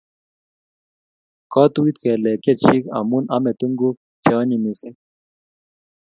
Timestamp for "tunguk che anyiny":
3.59-4.61